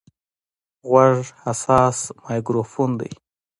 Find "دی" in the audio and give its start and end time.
2.99-3.11